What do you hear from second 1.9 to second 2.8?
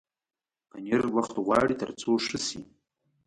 څو ښه شي.